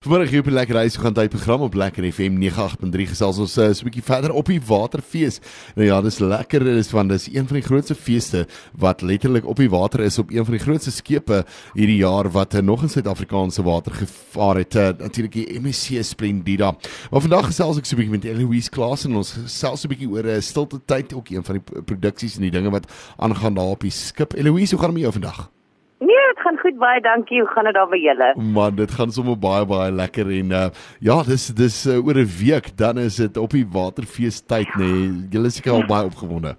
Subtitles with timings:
[0.00, 3.56] Vanmiddag hier op die Lekker Reis gaan tyd program op Lekker FM 98.3 gesels ons
[3.60, 5.42] uh, so 'n bietjie verder op die waterfees.
[5.76, 9.60] Nou ja, dis lekker, dis want dis een van die grootste feeste wat letterlik op
[9.60, 11.44] die water is op een van die grootste skepe
[11.74, 14.74] hierdie jaar wat uh, nog in Suid-Afrikaanse water gevaar het.
[14.74, 16.72] Uh, Natuurlik die MSC Splendida.
[17.10, 19.92] Maar vandag gesels ek so 'n bietjie met Eloise Klaas en ons gesels so 'n
[19.92, 22.88] bietjie oor 'n uh, stilte tyd ook een van die produksies en die dinge wat
[23.18, 24.32] aangaan daar op die skip.
[24.32, 25.59] Eloise, hoe gaan dit met jou vandag?
[26.50, 27.38] Gaan goed, baie dankie.
[27.38, 28.28] Hoe gaan dit daar by julle?
[28.34, 30.62] Man, dit gaan sommer baie baie lekker en uh,
[30.98, 34.88] ja, dis dis uh, oor 'n week dan is dit op die waterfees tyd nê.
[34.88, 35.28] Nee.
[35.30, 36.56] Julle is seker al baie opgewonde.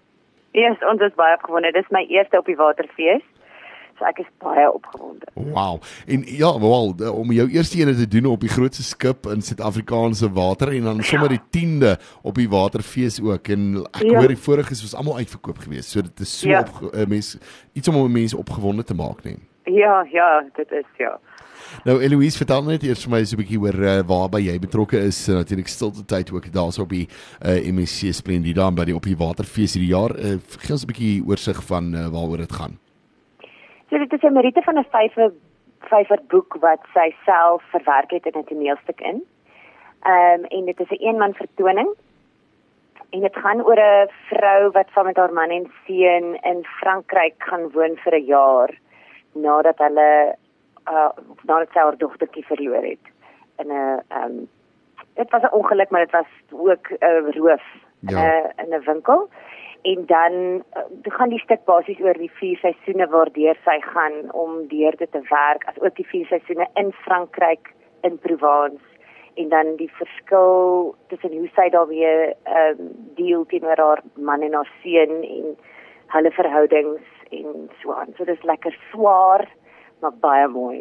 [0.56, 1.74] Ja, yes, ons is baie opgewonde.
[1.76, 3.28] Dis my eerste op die waterfees.
[4.00, 5.28] So ek is baie opgewonde.
[5.34, 5.84] Wow.
[6.08, 10.32] En ja, wel om jou eerste ene te doen op die grootste skip in Suid-Afrikaanse
[10.32, 14.16] water en dan sommer die 10de op die waterfees ook en ek ja.
[14.16, 15.92] hoor die voriges was almal uitverkoop geweest.
[15.92, 16.64] So dit is so ja.
[16.64, 17.40] op uh, mense
[17.74, 19.51] iets om mense opgewonde te maak, nee.
[19.74, 21.20] Ja, ja, dit is ja.
[21.86, 25.00] Nou Eloise, vertel net eers vir my so 'n bietjie oor uh, waarby jy betrokke
[25.00, 25.30] is.
[25.30, 29.08] Uh, Natuurlik stilte tyd ook daarso op die uh, eh, MSC Splendida by die op
[29.08, 30.12] die waterfees hierdie jaar.
[30.18, 32.76] Uh, gee ons 'n bietjie oorsig van uh, waaroor dit gaan.
[33.90, 35.32] So dit is 'n Marite van 'n vyfer
[35.90, 39.24] vyfer boek wat sy self verwerk het in 'n toneelstuk in.
[40.04, 41.90] Ehm um, en dit is 'n een eenman vertoning.
[43.12, 47.36] En dit gaan oor 'n vrou wat saam met haar man en seun in Frankryk
[47.38, 48.72] gaan woon vir 'n jaar
[49.34, 50.36] nadat hulle
[50.90, 51.10] uh
[51.42, 53.06] nadat sy haar dogtertjie verloor het.
[53.58, 54.50] In 'n ehm um,
[55.16, 57.64] dit was 'n ongeluk maar dit was ook 'n uh, roof
[58.00, 58.54] ja.
[58.58, 59.30] in 'n winkel.
[59.82, 60.34] En dan
[60.78, 65.12] uh, gaan die stuk basies oor die vier seisoene waardeur sy gaan om deur dit
[65.12, 68.84] te werk as ook die vier seisoene in Frankryk in Provence.
[69.34, 74.54] En dan die verskil tussen hoe sy daarmee ehm um, deel teenoor haar man en
[74.54, 75.58] haar seun en
[76.08, 78.14] hulle verhoudings en so aan.
[78.18, 79.48] So dis lekker swaar
[80.02, 80.80] maar baie mooi.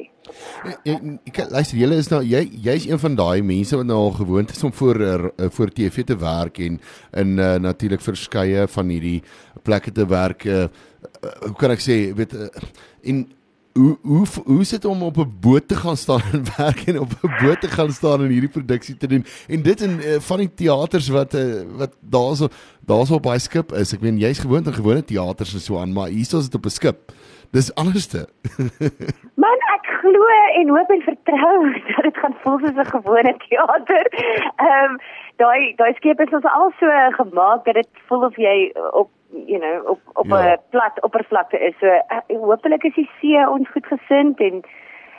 [1.29, 4.53] Ek luister julle is nou jy jy's een van daai mense wat nou al gewoond
[4.55, 5.19] is om voor uh,
[5.57, 6.79] voor TV te werk en
[7.23, 9.21] in uh, natuurlik verskeie van hierdie
[9.67, 10.47] plekke te werk.
[10.49, 10.69] Uh,
[11.45, 12.49] hoe kan ek sê weet uh,
[13.13, 13.27] en
[13.73, 17.11] hoe hoe hoe sit om op 'n boot te gaan staan en werk en op
[17.23, 19.25] 'n boot te gaan staan en hierdie produksie te doen?
[19.49, 22.49] En dit in uh, van die teaters wat uh, wat daarso
[22.87, 23.93] daarso op baie skip is.
[23.93, 26.65] Ek meen jy's gewoond aan gewone teaters en so aan maar hier is dit op
[26.65, 27.13] 'n skip.
[27.51, 28.29] Dis anderste.
[29.43, 34.07] Man ek glo en hoop en vertrou dat dit gaan voel soos 'n gewone teater
[34.57, 34.99] ehm um,
[35.37, 39.59] daai daai skep is ons al so gemaak dat dit voel of jy op you
[39.59, 40.57] know op op 'n ja.
[40.71, 41.79] plat oppervlakte is.
[41.79, 44.65] So uh, hopelik is die see ons goed gesind en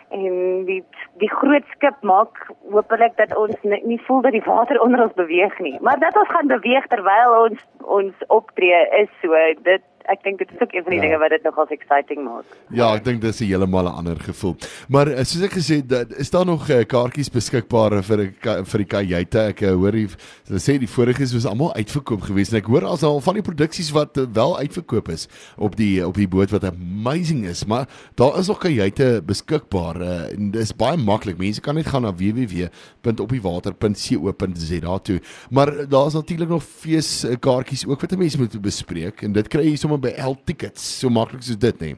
[0.10, 0.84] en die
[1.18, 5.60] die groot skip maak hopelik dat ons nie voel dat die water onder ons beweeg
[5.60, 5.78] nie.
[5.82, 10.50] Maar dat ons gaan beweeg terwyl ons ons optree is so dit ek dink dit
[10.52, 11.06] is ook een van die ja.
[11.06, 12.46] dinge wat dit nogals exciting maak.
[12.70, 14.56] Ja, ek dink dis 'n heeltemal 'n ander gevoel.
[14.90, 18.92] Maar eh, soos ek gesê het, is daar nog uh, kaartjies beskikbaar vir vir die
[18.96, 19.40] kajuite?
[19.40, 23.22] Ek hoor hulle sê die voriges was almal uitverkoop geweest en ek hoor as al
[23.22, 27.66] van die produksies wat wel uitverkoop is op die op die boot wat amazing is,
[27.66, 31.38] maar daar is nog kajuite beskikbaar en dis baie maklik.
[31.38, 35.22] Mense kan net gaan na www.opdiewater.co.za toe.
[35.50, 39.64] Maar daar's natuurlik nog fees uh, kaartjies ook wat mense moet bespreek en dit kry
[39.70, 40.84] jy sommer by L tickets.
[41.00, 41.96] So maklik soos dit, nê?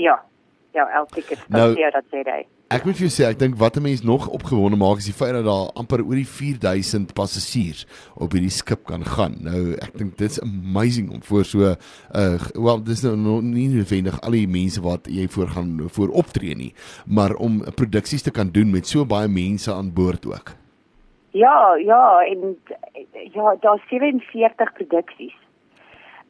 [0.00, 0.20] Ja.
[0.72, 1.42] Ja, L tickets.
[1.50, 2.44] Nou, ja, dat sê hy.
[2.70, 5.12] Ek moet vir jou sê, ek dink wat 'n mens nog opgewonde maak is die
[5.12, 9.34] feit dat daar amper oor die 4000 passasiers op hierdie skip kan gaan.
[9.42, 11.58] Nou, ek dink dit's amazing om voor so
[12.14, 16.54] uh wel, dis nou nie noodwendig al die mense wat jy voor gaan voor optree
[16.54, 16.72] nie,
[17.06, 20.54] maar om produksies te kan doen met so baie mense aan boord ook.
[21.32, 22.56] Ja, ja, en
[23.34, 25.34] ja, daar's 47 produksies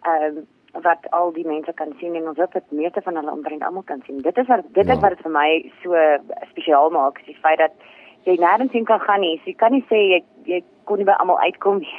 [0.03, 3.33] ehm um, wat al die mense kan sien en ons hoop dat meeste van hulle
[3.33, 4.21] omtrent almal kan sien.
[4.23, 4.93] Dit is wat dit ja.
[4.93, 5.49] is wat dit vir my
[5.83, 6.05] so
[6.51, 7.75] spesiaal maak, is die feit dat
[8.29, 9.37] jy nêrens heen kan gaan nie.
[9.43, 10.21] So jy kan nie sê jy
[10.51, 11.97] jy kon nie by almal uitkom nie.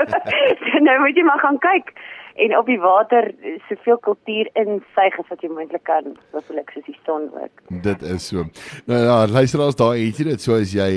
[0.86, 1.94] nou moet jy maar gaan kyk
[2.36, 3.30] en op die water
[3.68, 7.62] soveel kultuur insuig as wat jy moontlik kan, soos soos die son ook.
[7.84, 8.44] Dit is so.
[8.90, 10.90] Nou ja, luister as daar het jy dit so as jy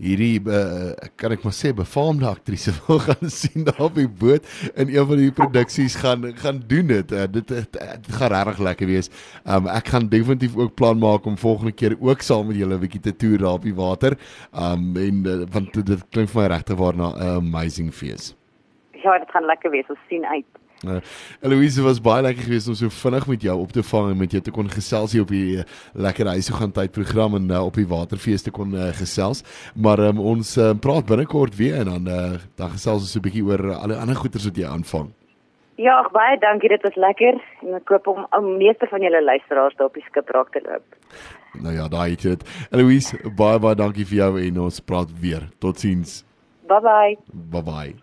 [0.00, 4.46] hierdie uh, kan ek maar sê befaamde aktrise wil gaan sien daar op die boot
[4.72, 7.12] in een van die produksies gaan gaan doen dit.
[7.12, 9.12] Uh, dit dit gaan regtig lekker wees.
[9.44, 12.84] Um ek gaan definitief ook plan maak om volgende keer ook saam met julle 'n
[12.86, 14.16] bietjie te toer daar op die water.
[14.56, 18.34] Um en uh, want dit klink vir my regtig waar na 'n amazing fees.
[19.02, 19.88] Ja, dit gaan lekker wees.
[19.88, 20.46] Ons sien uit.
[20.88, 21.00] Uh,
[21.44, 24.32] Eloise was baie lekker geweest om so vinnig met jou op te vang en met
[24.32, 27.64] jou te kon gesels hier op die uh, lekker huise gaan tyd program en uh,
[27.66, 29.44] op die waterfees te kon uh, gesels.
[29.76, 33.28] Maar um, ons uh, praat binnekort weer en dan uh, dan gesels ons so 'n
[33.28, 35.12] bietjie oor uh, al die ander goeders wat jy aanvang.
[35.76, 36.68] Ja, baie dankie.
[36.68, 40.04] Dit was lekker en ek hoop om om meeste van julle luisteraars daar op die
[40.08, 40.84] skip raak te loop.
[41.60, 42.44] Nou ja, daai het dit.
[42.70, 45.48] Eloise, baie baie dankie vir jou en ons praat weer.
[45.58, 46.22] Totsiens.
[46.68, 47.18] Bye bye.
[47.32, 47.96] Bye bye.